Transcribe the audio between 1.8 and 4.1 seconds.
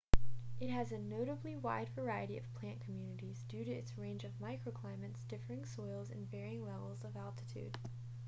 variety of plant communities due to its